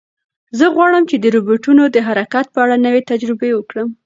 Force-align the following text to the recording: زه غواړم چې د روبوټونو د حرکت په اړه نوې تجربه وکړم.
زه 0.59 0.65
غواړم 0.75 1.03
چې 1.09 1.15
د 1.19 1.25
روبوټونو 1.35 1.83
د 1.87 1.97
حرکت 2.07 2.45
په 2.51 2.59
اړه 2.65 2.75
نوې 2.85 3.01
تجربه 3.11 3.47
وکړم. 3.55 3.87